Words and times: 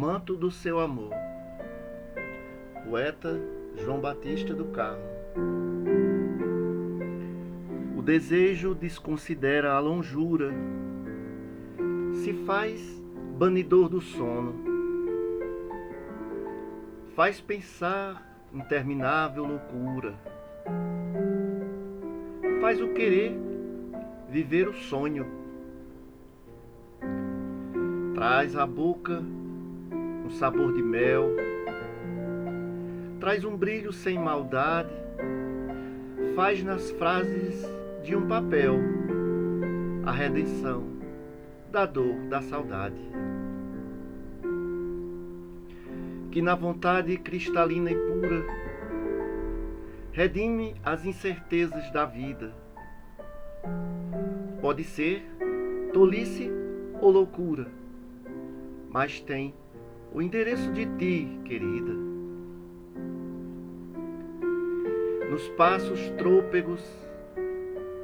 manto 0.00 0.34
do 0.34 0.50
seu 0.50 0.80
amor. 0.80 1.12
Poeta 2.88 3.38
João 3.76 4.00
Batista 4.00 4.54
do 4.54 4.64
Carmo. 4.68 5.04
O 7.94 8.00
desejo 8.00 8.74
desconsidera 8.74 9.72
a 9.74 9.78
longura, 9.78 10.54
se 12.14 12.32
faz 12.46 12.80
banidor 13.36 13.90
do 13.90 14.00
sono, 14.00 14.54
faz 17.14 17.38
pensar 17.38 18.48
interminável 18.54 19.44
loucura, 19.44 20.14
faz 22.62 22.80
o 22.80 22.88
querer 22.94 23.38
viver 24.30 24.66
o 24.66 24.72
sonho, 24.72 25.26
traz 28.14 28.56
à 28.56 28.66
boca 28.66 29.22
sabor 30.30 30.72
de 30.72 30.82
mel, 30.82 31.30
traz 33.18 33.44
um 33.44 33.56
brilho 33.56 33.92
sem 33.92 34.18
maldade, 34.18 34.94
faz 36.34 36.62
nas 36.62 36.90
frases 36.92 37.64
de 38.02 38.16
um 38.16 38.26
papel 38.26 38.78
a 40.04 40.12
redenção 40.12 40.84
da 41.70 41.86
dor, 41.86 42.16
da 42.28 42.40
saudade. 42.42 43.00
Que 46.30 46.40
na 46.40 46.54
vontade 46.54 47.16
cristalina 47.16 47.90
e 47.90 47.94
pura 47.94 48.46
redime 50.12 50.74
as 50.84 51.04
incertezas 51.04 51.90
da 51.92 52.04
vida. 52.04 52.52
Pode 54.60 54.84
ser 54.84 55.22
tolice 55.92 56.50
ou 57.00 57.10
loucura, 57.10 57.66
mas 58.90 59.20
tem 59.20 59.54
o 60.12 60.20
endereço 60.20 60.72
de 60.72 60.86
ti, 60.96 61.38
querida. 61.44 61.92
Nos 65.30 65.48
passos 65.50 66.10
trôpegos 66.18 66.82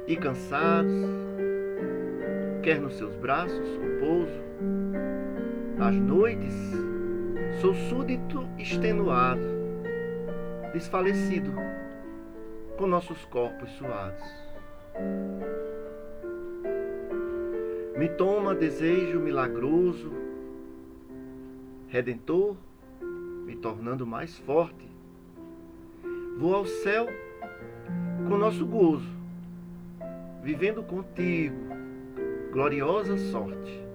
e 0.07 0.15
cansados, 0.15 0.93
quer 2.63 2.79
nos 2.79 2.95
seus 2.95 3.13
braços 3.17 3.67
o 3.77 3.99
pouso, 3.99 4.41
nas 5.77 5.95
noites 5.95 6.55
sou 7.59 7.73
súdito 7.73 8.47
extenuado, 8.57 9.41
desfalecido, 10.71 11.51
com 12.77 12.87
nossos 12.87 13.25
corpos 13.25 13.69
suados. 13.71 14.23
Me 17.97 18.07
toma 18.09 18.55
desejo 18.55 19.19
milagroso, 19.19 20.26
redentor, 21.87 22.55
me 23.45 23.55
tornando 23.55 24.05
mais 24.05 24.37
forte. 24.39 24.87
Vou 26.37 26.53
ao 26.53 26.65
céu 26.65 27.07
com 28.27 28.37
nosso 28.37 28.65
gozo, 28.65 29.09
vivendo 30.43 30.83
contigo 30.83 31.55
gloriosa 32.51 33.17
sorte. 33.17 33.87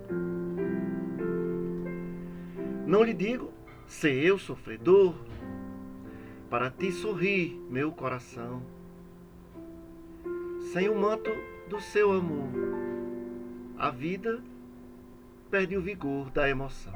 Não 2.86 3.02
lhe 3.02 3.14
digo 3.14 3.52
ser 3.86 4.14
eu 4.24 4.38
sofredor, 4.38 5.14
para 6.48 6.70
ti 6.70 6.92
sorrir 6.92 7.58
meu 7.70 7.92
coração. 7.92 8.62
Sem 10.72 10.88
o 10.88 10.98
manto 10.98 11.30
do 11.68 11.80
seu 11.80 12.12
amor, 12.12 12.48
a 13.78 13.90
vida 13.90 14.42
perde 15.50 15.76
o 15.76 15.82
vigor 15.82 16.30
da 16.30 16.48
emoção. 16.48 16.92